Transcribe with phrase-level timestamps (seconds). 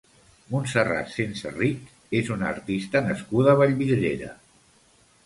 [0.53, 4.31] Montserrat Senserrich és una artista nascuda a Vallvidrera.